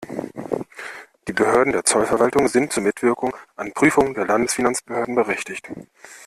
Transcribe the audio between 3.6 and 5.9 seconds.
Prüfungen der Landesfinanzbehörden berechtigt.